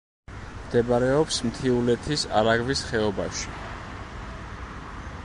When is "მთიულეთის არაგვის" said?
1.49-2.83